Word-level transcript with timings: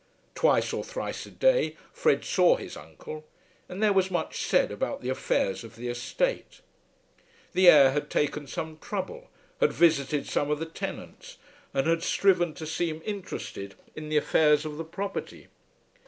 Twice 0.33 0.73
or 0.73 0.83
thrice 0.83 1.27
a 1.27 1.29
day 1.29 1.77
Fred 1.93 2.25
saw 2.25 2.55
his 2.55 2.75
uncle, 2.75 3.23
and 3.69 3.83
there 3.83 3.93
was 3.93 4.09
much 4.09 4.41
said 4.43 4.71
about 4.71 5.01
the 5.01 5.09
affairs 5.09 5.63
of 5.63 5.75
the 5.75 5.89
estate. 5.89 6.61
The 7.53 7.69
heir 7.69 7.91
had 7.91 8.09
taken 8.09 8.47
some 8.47 8.79
trouble, 8.79 9.29
had 9.59 9.71
visited 9.71 10.25
some 10.27 10.49
of 10.49 10.57
the 10.57 10.65
tenants, 10.65 11.37
and 11.71 11.85
had 11.85 12.01
striven 12.01 12.55
to 12.55 12.65
seem 12.65 13.03
interested 13.05 13.75
in 13.95 14.09
the 14.09 14.17
affairs 14.17 14.65
of 14.65 14.77
the 14.77 14.83
property. 14.85 15.49